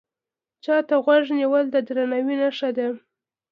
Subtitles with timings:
[0.63, 2.87] چا ته غوږ نیول د درناوي نښه ده